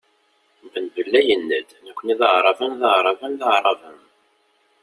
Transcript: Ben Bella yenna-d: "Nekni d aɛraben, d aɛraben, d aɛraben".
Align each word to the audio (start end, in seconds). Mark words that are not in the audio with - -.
Ben 0.71 0.85
Bella 0.95 1.19
yenna-d: 1.27 1.69
"Nekni 1.85 2.15
d 2.19 2.21
aɛraben, 2.27 2.73
d 2.81 2.81
aɛraben, 2.89 3.33
d 3.39 3.41
aɛraben". 3.49 3.99